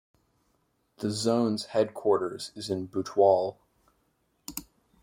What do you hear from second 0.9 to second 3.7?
The zone's headquarters is Butwal.